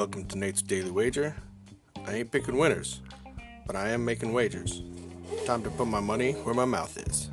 [0.00, 1.36] Welcome to Nate's Daily Wager.
[2.06, 3.02] I ain't picking winners,
[3.66, 4.80] but I am making wagers.
[5.44, 7.28] Time to put my money where my mouth is.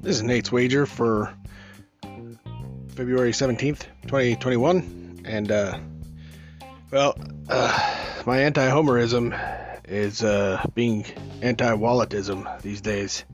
[0.00, 1.30] This is Nate's Wager for
[2.94, 5.20] February 17th, 2021.
[5.26, 5.78] And, uh,
[6.90, 7.18] well,
[7.50, 11.04] uh, my anti homerism is uh, being
[11.42, 13.24] anti walletism these days.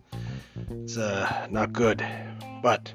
[0.70, 2.04] It's uh, not good.
[2.62, 2.92] But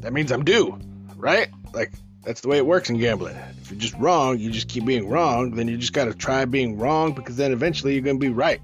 [0.00, 0.78] that means I'm due,
[1.16, 1.48] right?
[1.72, 3.36] Like, that's the way it works in gambling.
[3.62, 6.78] If you're just wrong, you just keep being wrong, then you just gotta try being
[6.78, 8.60] wrong because then eventually you're gonna be right.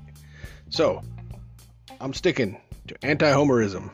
[0.69, 1.03] So,
[2.01, 3.91] I'm sticking to anti homerism.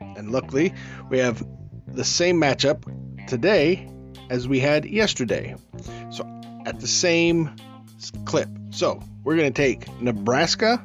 [0.00, 0.74] And luckily,
[1.08, 1.44] we have
[1.86, 2.84] the same matchup
[3.28, 3.90] today
[4.28, 5.56] as we had yesterday.
[6.10, 7.56] So, at the same
[8.10, 8.48] clip.
[8.70, 10.84] So, we're going to take Nebraska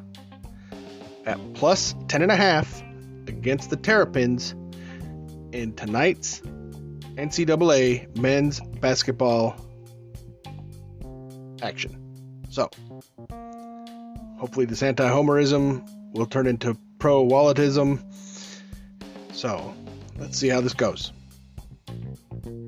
[1.26, 4.52] at plus 10.5 against the Terrapins
[5.52, 6.42] in tonight's
[7.16, 9.56] NCAA men's basketball
[11.62, 12.44] action.
[12.50, 12.70] So,
[14.38, 18.02] hopefully, this anti homerism will turn into pro walletism.
[19.34, 19.74] So,
[20.18, 21.12] let's see how this goes.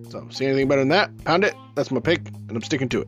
[0.09, 1.25] So, see anything better than that?
[1.25, 1.53] Pound it.
[1.75, 3.07] That's my pick, and I'm sticking to it.